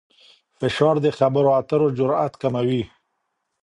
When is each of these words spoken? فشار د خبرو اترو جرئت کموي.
فشار 0.59 0.95
د 1.05 1.07
خبرو 1.17 1.49
اترو 1.59 1.87
جرئت 1.97 2.33
کموي. 2.41 2.83